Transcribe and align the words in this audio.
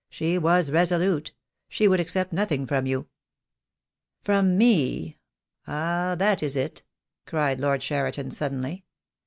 She 0.09 0.39
was 0.39 0.71
resolute— 0.71 1.31
she 1.69 1.87
would 1.87 1.99
accept 1.99 2.33
nothing 2.33 2.65
from 2.65 2.87
you." 2.87 3.05
"From 4.23 4.57
me— 4.57 5.19
ah, 5.67 6.15
that 6.17 6.41
is 6.41 6.55
it!" 6.55 6.81
cried 7.27 7.59
Lord 7.59 7.81
Cheriton, 7.81 8.31
suddenly. 8.31 8.83